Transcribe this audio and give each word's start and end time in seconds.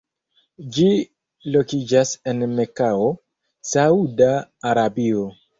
Ĝi 0.77 0.85
lokiĝas 1.57 2.15
en 2.33 2.41
Mekao, 2.55 3.13
Sauda 3.75 4.33
Arabio. 4.73 5.33